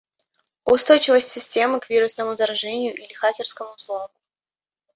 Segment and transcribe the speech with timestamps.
[0.65, 4.11] Устойчивость системы к вирусному заражению или хакерскому взлому